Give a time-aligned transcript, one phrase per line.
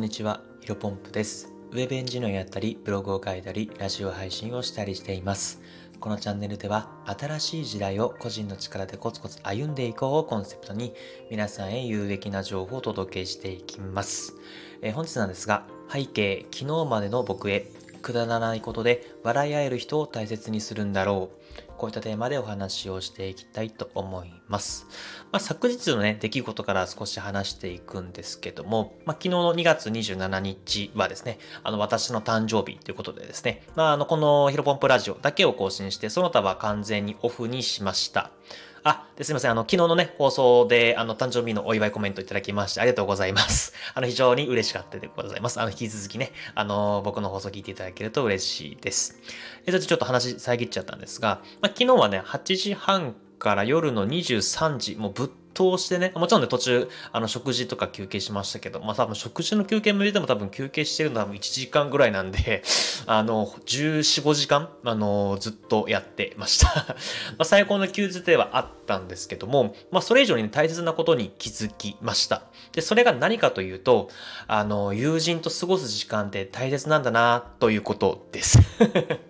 [0.00, 1.52] んにちは、ヒロポンプです。
[1.72, 5.60] ウェブエンジニアやったり、ブログを書いたり、ラジオ配信をしたりしています。
[6.00, 10.94] このチャンネルでは、新しい時代を個人の力でコツコツ歩んでいこうをコンセプトに、
[11.30, 14.32] 皆さんへ有益な情報をお届けしていきます。
[14.80, 17.70] えー本日なんですが、背景、昨日までの僕へ、
[18.00, 21.28] くだらないことで笑い合える人を大切にするんだろ
[21.68, 21.69] う。
[21.80, 24.86] こういったテーマでお話をしていきたいと思います。
[25.32, 38.30] まあ、昨日のね、出来事から少し話していくんですけども、まあ、昨日の2月27日はですね、あの、私の誕生日ということでですね、まあ、あの、このヒロポンプラジオだけを更新して、その他は完全にオフにしました。
[38.82, 39.50] あ、すみません。
[39.50, 43.74] あの、昨日のね、放送で、あの、誕生日のお祝いコメントいただきまして、ありがとうございます。
[43.94, 45.60] あの、非常に嬉しかったでございます。
[45.60, 49.18] あの、引き続きね、あの、僕の放送聞いていただけると嬉しいです。
[49.66, 62.62] え、それとちょっと話遮っちゃったんですが、ま、昨日はね、8時半から夜の23時、もうぶっ通してね、もちろんね、途中、あの、食事とか休憩しましたけど、まあ、多分食事の休憩も入れても多分休憩してるのは1時間ぐらいなんで、
[63.06, 66.68] あの、14、5時間、あの、ずっとやってました。
[67.36, 72.42] まあ、最高の休日ではあったんですけども、まあ、それ以上に、ね、大切なことに気づきました。
[72.72, 74.08] で、それが何かというと、
[74.46, 78.58] あの、友人と過ごす時間って大切なんだな、ということです。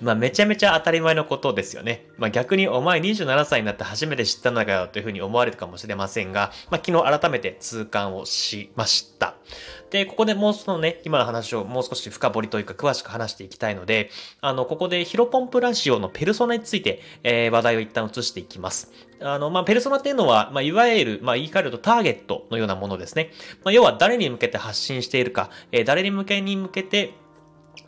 [0.00, 2.06] まあめちゃめちゃ当たり前のことですよね。
[2.16, 9.34] まあ逆にお前27歳になって初めて知ったのかよというふうに思われるかもしれませんが、まあ昨日改めて痛感をしました。
[9.90, 18.90] で、ここでもうそのね、今の話をもう少し深掘りというか詳しく話していきたいので、あの、ここでヒロポンプラジオのペルソナについて、えー話題を一旦移していきます。
[19.20, 23.30] あの、まあ、ペルソナっていうのは、まあ、いわゆる、まあ、言い換えるとターゲットのようなものですね。
[23.62, 27.14] まあ、要は誰に向けて発信しているか、えー誰に向けに向けて、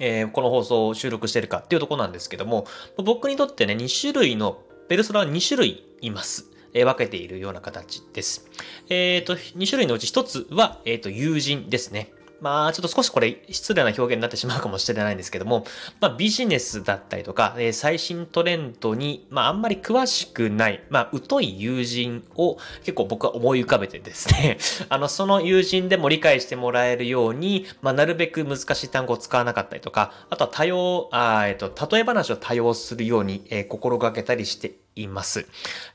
[0.00, 2.66] えーこの放送を収録してるかっていうとこなんですけども、
[2.96, 6.50] 僕にとってね、2種類の、ペルソナは2種類います。
[6.74, 8.48] え分けているような形です。
[8.88, 12.12] えっ、と、2種類のうち1つは、えっ、と、友人ですね。
[12.42, 15.64] まあ、ちょっと少しこれ失礼な表現になってしまうかもしれないんですけども、
[16.00, 24.58] まあ、ビジネスだったりとか、えー最新トレンドに、まあ、あんまり詳しくない、まあ、疎い友人を結構僕は思い浮かべてですね、
[24.88, 35.46] あの、その友人でも理解してもらえるように、まあ、なるべく難しい単語を使わなかったりとか、あとは多用、あえっ、と、例え話を多用するように、えー心がけたりしています。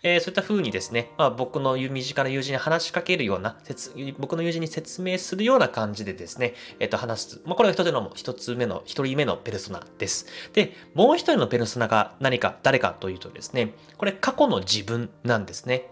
[0.04, 3.58] えーそういった風にですね、まあ、僕の身近な友人に話しかけるような、
[4.18, 7.42] 僕の友人に説明するような感じでですね、えっ、と、話す。
[7.46, 10.28] まあ、これが一つの、一つ目の、一人目のペルソナです。
[10.54, 15.90] で、もう一人のペルソナが何か、誰かというとですね、これ過去の自分なんですね。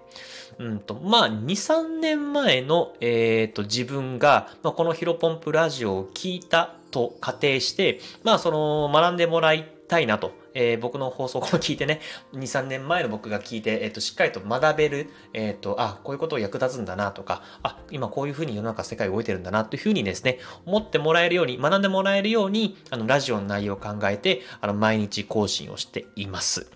[0.59, 12.01] うんと、まあ、2、3年前の、えっ、と、自分が、まあ、このヒロポンプラジオを聞いたと仮定して、まあ、その、学んでもらいたいなと、えー僕の放送を聞いてね、
[12.33, 26.71] 2、3年前の僕が聞いて、えっ、と、しっかりと学べる、えっ、と、あ、こういうことを役立つんだなとか、あ、今こういうふうに世の中世界動いてるんだなというふうにですね、思ってもらえるように、学んでもらえるように、あの、ラジオの内容を考えて、あの、毎日更新をしています。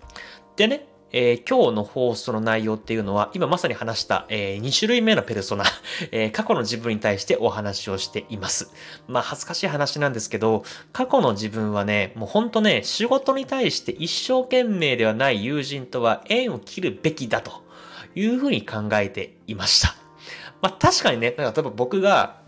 [0.56, 5.64] でね、えー今日の放送の内容っていうのは、今まさに話した、え2種類目のペルソナ、
[6.12, 8.72] えー過去の自分に対してお話をしています。
[9.08, 17.62] まあ、恥ずかしい話なんですけど、過去の自分はね、もうほんとね、仕事に対して一生懸命ではない友人とは縁を切るべきだと
[18.14, 19.94] いうふうに考えていました。
[20.62, 22.39] まあ、確かにね、なんか例えば僕が、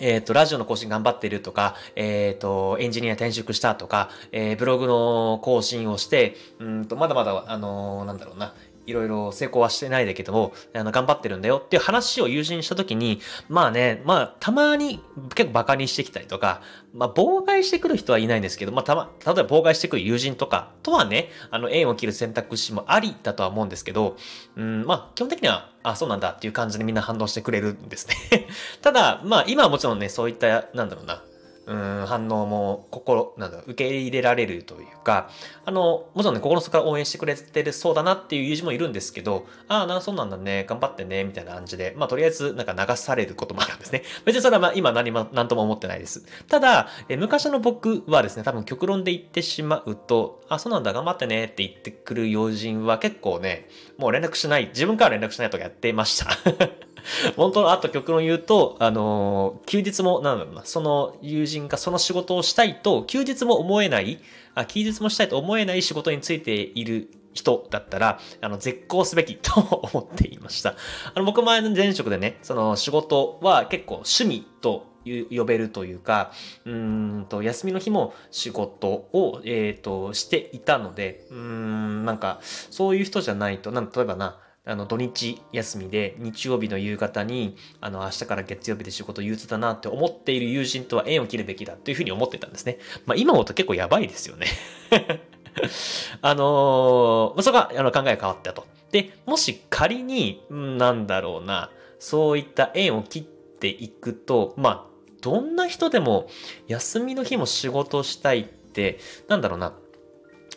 [0.00, 8.54] えっ、と、ラジオの更新頑張ってるとか、えっ、と、エンジニア転職したとか、えーブログの更新をして、うんと、まだまだ、あのーなんだろうな、
[8.86, 15.00] いろいろ成功はしてないだけども、あの、頑張ってるんだよっていう話を友人にしたときに、まあね、まあ、たまに
[15.34, 16.62] 結構バカにしてきたりとか、
[16.94, 24.16] まあ、妨害してくる人はいないんですけど、まあ、たま、例えば妨害してくる友人とかとはね、あの、縁を切る選択肢もありだとは思うんですけど、
[24.56, 28.46] うん、まあ、基本的には、あ、そうなんだっていう感じでみんな反応してくれるんですね。
[28.82, 31.22] ただ、まあ、今はもちろんね、そういった、なんだろうな、
[31.66, 35.30] うん、反応も心、なんだ、受け入れられるというか、
[35.64, 44.04] あの、もちろんね、心の底から応援してくれてるそうだなっていう友人もいるんですけど、ああ、な、そうなんだね、頑張ってね、みたいな感じで、まあ、とりあえず、なんか流されることもあるんですね。
[44.24, 46.24] 別にそれはまあ、今何も、何とも思ってないです。
[46.48, 53.68] ただ、え昔の僕はですね、多分極論で言ってしまうと、あ、そうなんだ、頑張ってねって言ってくる友人は結構ね、
[53.98, 56.85] もう連絡しない、自分から連絡しないとかやってました。
[57.36, 64.18] 本当のあと極論言うと、あのー休日も、なんだろうな、その友人がその仕事をしたいと、休日も思えない、
[64.54, 70.74] あ休日もしたいと思えない仕事についている人だったら、あの、絶好すべきと思っていました。
[71.14, 76.32] あの、僕前の前職でね、その仕事は結構趣味と呼べるというか、
[76.64, 92.78] うんと、休みの日も仕事を、えっ、と、していたので、うーん、なんか、そういう人じゃないと、なん例えばな、あの土日休みで日曜日の夕方にあの明日から月曜日で仕事憂鬱だなって思っている友人とは縁を切るべきだというふうに思ってたんですね。
[93.06, 94.46] まあ今思うと結構やばいですよね
[96.20, 98.66] あのー、そこはあの考え変わったと。
[98.92, 106.28] で、もし仮に、なんだろうな、そういった縁を切っていくと、まあ、どんな人でも
[106.68, 108.98] 休みの日も仕事したいって、
[109.28, 109.74] なんだろうな、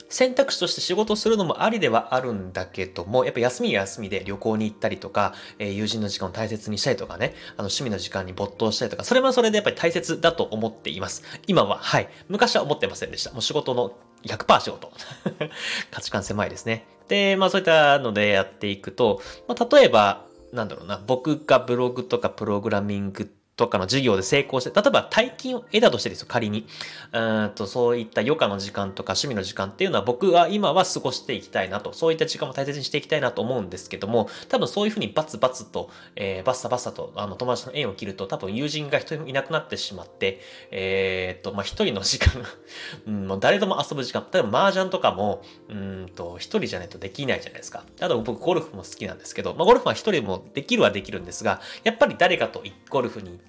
[0.09, 11.23] 選択肢として仕事するのもありではあるんだけども、やっぱ休み休みで旅行に行ったりとか、えー、友人の時間を大切にしたりとかね、あの趣味の時間に没頭したりとか、それはそれでやっぱり大切だと思っています。
[11.47, 12.09] 今は、はい。
[12.27, 13.31] 昔は思ってませんでした。
[13.31, 14.91] もう仕事の100%仕事。
[15.91, 16.85] 価値観狭いですね。
[17.07, 26.65] で、まあそういったのでやっていくと、まあ例えば、なんだろうな、僕がブログとかプログラミングとかの授業で成功して、例えば大金を得たとしてですよ、仮に。
[27.11, 40.39] うんと、そういった余暇の時間とか趣味の時間っていうのは僕は今は過ごしていきたいなと、そういった時間も大切にしていきたいなと思うんですけども、多分そういうふうにバツバツと、えー、バッサバッサと、あの、友達の縁を切ると、多分友人が一人もいなくなってしまって、
[40.71, 42.31] えー、っと、まあ、一人の時間
[43.07, 47.83] うん、もう誰とも遊ぶ時間、例えば麻雀とかも、うんと、一人じゃないとできないじゃないですか。
[47.99, 53.48] あと僕ゴルフも好きなんですけど、まあ、ゴルフは一人もできるはできるんですが、やっぱり誰かとゴルフに行って、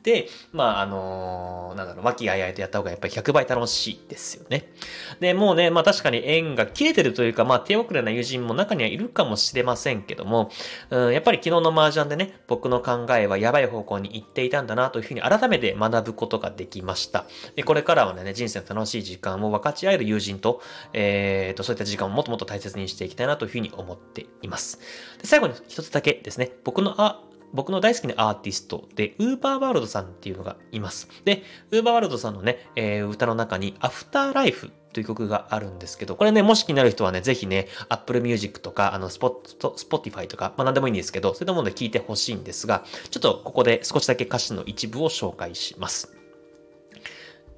[0.53, 4.73] まあ、あのー、なんだろう、和気あいあいとやった方がやっぱり100倍楽しいですよね。
[5.21, 10.51] で、もうね、まあ確かに縁が切れてるというか、まあ手遅れな友人も中にはいるかもしれませんけども、
[10.91, 17.27] うん、やっぱり昨日の麻雀でね、僕の考えはやばい方向に行っていたんだなというふうに改めて学ぶことができました。
[17.57, 20.63] で、これからはね、人生の楽しい時間を分かち合える友人と、
[20.93, 24.79] えー、と、そういった時間をもっともっと大切にしていきたいなというふうに思っています。
[25.21, 31.09] で最後に一つだけですね、僕のあ僕の大好きなアーティストで、ウーバーワールドさんっていうのがいます。
[31.25, 46.17] で、ウーバーワールドさんのね、えー、歌の中に、アフターライフという曲があるんですけど、これね、もし気になる人はね、ぜひね、Apple Music とか、あの、スポット、Spotify とか、まあ何でもいいんですけど、そういったもので聴いてほしいんですが、ちょっとここで少しだけ歌詞の一部を紹介します。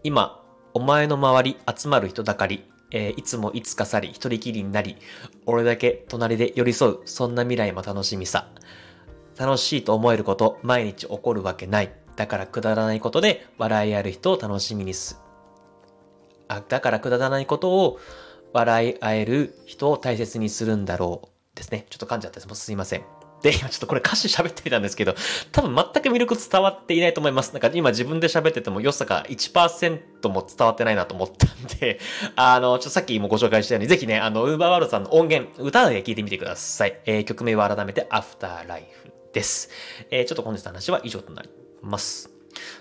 [0.05, 0.43] 今、
[0.75, 4.97] お前の周り集まる人だかり、えー、いつもいつか去り、一人きりになり、
[5.47, 8.49] 俺だけ隣で寄り添う、そんな未来も楽しみさ。
[9.43, 11.93] 楽しいと思えること、毎日起こるわけない。
[12.15, 15.19] だからくだらないことで笑いある人を楽しみにす。
[16.47, 17.99] あ、だからくだらないことを
[18.53, 21.57] 笑い合える人を大切にするんだろう。
[21.57, 21.87] ですね。
[21.91, 22.55] ちょっと噛んじゃったです。
[22.55, 23.03] すいません。
[23.43, 25.17] で、今ちょっとこれ歌詞喋ってみたんですけど、
[25.51, 27.53] 多分全く魅力伝わっていないと思います。
[27.53, 31.99] なんか今自分で喋ってても良さが1%も伝わってないなと思ったんで、
[32.37, 37.01] あの、ちょっとさっきもご紹介したように、ぜひね、あの、ウーバーワールドさんの音源、歌で聴いてみてください。
[37.05, 39.71] えー、曲名は改めて、アフターライフです。
[40.11, 41.51] えー、ちょっと本日の話は以上となり
[41.83, 42.31] ます。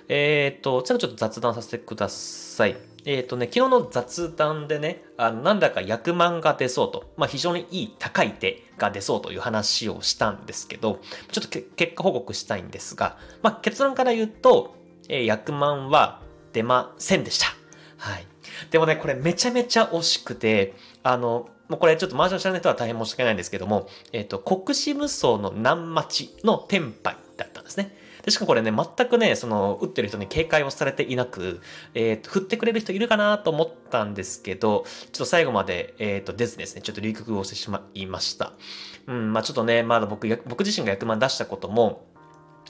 [0.07, 2.75] えっ、ー、と、ちょっと雑談させてください。
[3.05, 10.99] えっ、ー、とね、昨日の雑談でね、あのなんだか役満が出そうと、まあ非常にいい高い手が出そうという話をしたんですけど、
[11.31, 14.75] ちょっと結果報告したいんですが、まあ結論から言うと、
[15.09, 16.21] えー、役満は
[16.53, 17.47] 出ませんでした。
[17.97, 18.27] はい。
[18.69, 20.73] でもね、これめちゃめちゃ惜しくて、
[21.03, 27.95] あの、もうこれちょっとマージャン知らない人は大変申し訳ないんですけども、えっ、ー、と、国士無双の南町の天杯だったんですね。
[28.23, 31.61] で、しかもこれね、全くね、その、打ってる人に警戒をされていなく、
[31.93, 38.51] えっ、ー、と、振ってくれる人いるかなと思ったんですけど、ちょっと最後まで、えっ、ー、と、出ずですね、ちょっと流局をしてしまいました。
[39.07, 42.05] うん、まあちょっとね、まだ僕、僕自身が役満出したことも、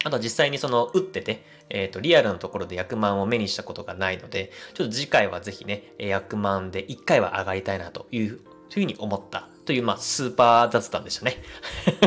[0.03, 8.39] あとは実際にその打ってて、えっ、ー、と、リアルのところで役満を目にしたことがないので、ちょっと次回はぜひね、役満で1回は上がりたいなという
[8.71, 11.37] というふうに思ったという、まあ、スーパー雑談でしたね。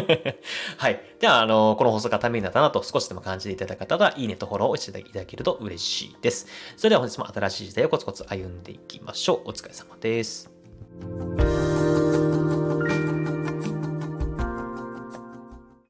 [0.79, 1.01] はい。
[1.21, 6.47] では、あの、この放送がためになったなと少しでも感じていただいた方は、いいねとフォローをしていただけると嬉しいです。
[6.77, 9.51] それでは本日も新しい時代をコツコツ歩んでいきましょう。
[9.51, 11.74] お疲れ様です。